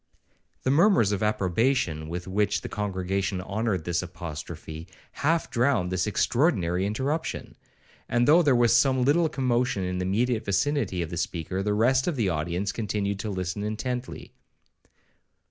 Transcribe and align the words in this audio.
The 0.63 0.71
murmurs 0.71 1.11
of 1.11 1.21
approbation 1.21 2.09
with 2.09 2.27
which 2.27 2.61
the 2.61 2.69
congregation 2.69 3.39
honoured 3.39 3.83
this 3.85 4.01
apostrophe, 4.01 4.87
half 5.11 5.51
drowned 5.51 5.91
this 5.91 6.07
extraordinary 6.07 6.87
interruption; 6.87 7.55
and 8.09 8.27
though 8.27 8.41
there 8.41 8.55
was 8.55 8.75
some 8.75 9.03
little 9.05 9.29
commotion 9.29 9.83
in 9.83 9.99
the 9.99 10.05
immediate 10.05 10.43
vicinity 10.43 11.03
of 11.03 11.11
the 11.11 11.17
speaker, 11.17 11.61
the 11.61 11.75
rest 11.75 12.07
of 12.07 12.15
the 12.15 12.29
audience 12.29 12.71
continued 12.71 13.19
to 13.19 13.29
listen 13.29 13.61
intently. 13.61 14.33